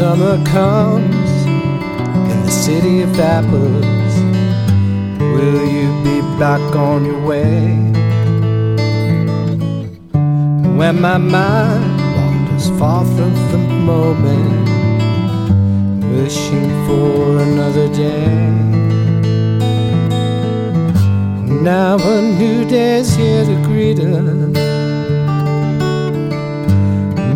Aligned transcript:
Summer 0.00 0.42
comes 0.46 1.30
in 2.32 2.42
the 2.46 2.50
city 2.50 3.02
of 3.02 3.20
apples. 3.20 4.14
Will 5.20 5.66
you 5.76 5.88
be 6.02 6.22
back 6.38 6.74
on 6.74 7.04
your 7.04 7.20
way? 7.26 7.76
When 10.78 11.02
my 11.02 11.18
mind 11.18 12.00
wanders 12.16 12.70
far 12.78 13.04
from 13.04 13.34
the 13.52 13.58
moment, 13.58 14.68
wishing 16.14 16.70
for 16.86 17.42
another 17.42 17.88
day. 17.92 18.24
Now 21.60 21.98
a 22.00 22.22
new 22.22 22.64
day's 22.64 23.14
here 23.14 23.44
to 23.44 23.54
greet 23.66 23.98
us. 23.98 24.89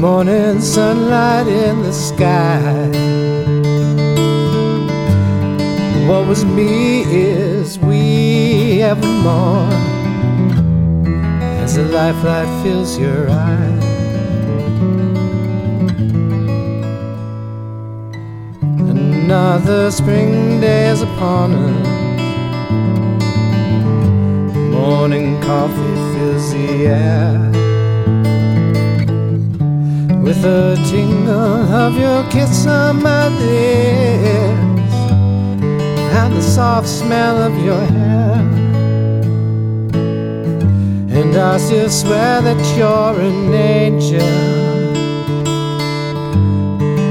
Morning 0.05 0.61
sunlight 0.61 1.47
in 1.47 1.83
the 1.83 1.91
sky. 1.91 2.61
What 6.07 6.29
was 6.29 6.45
me 6.45 7.05
is 7.05 7.79
we 7.79 8.83
evermore. 8.83 9.73
As 11.63 11.77
the 11.77 11.85
life 11.85 12.23
light 12.23 12.63
fills 12.63 12.99
your 12.99 13.31
eyes. 13.31 13.85
Another 18.93 19.91
spring 19.91 20.61
day 20.61 20.91
is 20.91 21.01
upon 21.01 21.55
us. 21.55 21.89
Morning 24.71 25.41
coffee 25.41 25.97
fills 26.13 26.53
the 26.53 26.89
air 26.89 27.55
with 30.25 30.43
a 30.43 30.75
tingle 30.89 31.75
of 31.85 31.99
your 31.99 32.25
kiss 32.31 32.67
on 32.67 33.03
my 33.03 33.29
lips 33.29 34.95
and 36.17 36.35
the 36.35 36.41
soft 36.41 36.89
smell 36.89 37.37
of 37.43 37.53
your 37.63 37.85
hair. 37.97 38.33
And 41.19 41.37
I 41.37 41.59
still 41.59 41.91
swear 41.91 42.41
that 42.41 42.61
you're 42.77 43.21
an 43.21 43.53
angel 43.53 44.55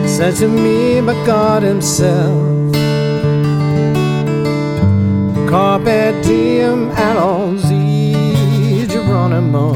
sent 0.07 0.37
to 0.37 0.47
me 0.47 0.99
by 1.01 1.13
God 1.25 1.61
Himself. 1.61 2.73
Carpe 5.47 6.19
diem 6.23 6.89
Alonzi 6.91 8.87
Geronimo. 8.87 9.75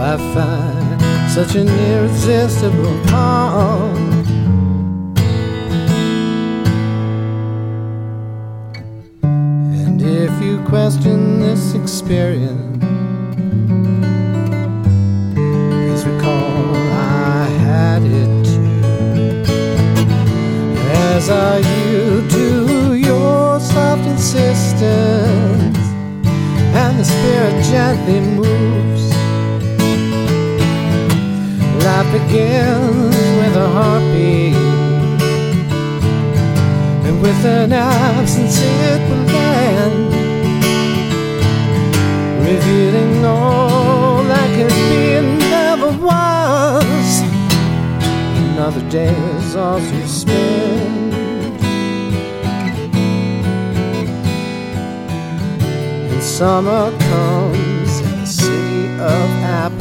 I 0.00 0.77
such 1.44 1.54
an 1.54 1.68
irresistible 1.68 3.00
calm. 3.06 3.94
And 9.22 10.02
if 10.02 10.42
you 10.42 10.60
question 10.64 11.38
this 11.38 11.74
experience, 11.74 12.82
please 15.32 16.04
recall 16.06 16.74
I 16.74 17.46
had 17.66 18.02
it 18.02 18.44
too. 18.44 19.52
As 20.90 21.30
I 21.30 21.58
yield 21.58 22.30
to 22.30 22.94
your 22.94 23.60
soft 23.60 24.04
insistence, 24.08 25.78
and 26.74 26.98
the 26.98 27.04
spirit 27.04 27.64
gently 27.64 28.20
moves. 28.20 29.07
Begins 32.30 33.16
with 33.40 33.56
a 33.56 33.68
heartbeat, 33.70 34.54
and 37.06 37.22
with 37.22 37.42
an 37.46 37.72
absence 37.72 38.60
it 38.60 39.00
will 39.08 39.30
end, 39.30 40.12
revealing 42.46 43.24
all 43.24 44.22
that 44.24 44.48
could 44.54 44.74
be 44.90 45.14
and 45.14 45.38
never 45.38 45.90
was. 46.04 47.22
Another 48.52 48.86
day 48.90 49.14
is 49.38 49.56
all 49.56 49.78
to 49.78 50.06
spend. 50.06 51.14
And 56.12 56.22
summer 56.22 56.90
comes 56.90 58.00
in 58.00 58.20
the 58.20 58.26
city 58.26 59.00
of. 59.00 59.77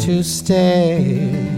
To 0.00 0.22
stay. 0.22 1.57